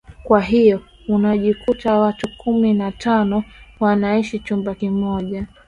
kwa 0.23 0.41
hiyo 0.41 0.81
unajikuta 1.07 1.99
watu 1.99 2.29
kumi 2.37 2.73
na 2.73 2.91
tano 2.91 3.43
wanaaiishi 3.79 4.39
chumba 4.39 4.75
kimoja 4.75 5.47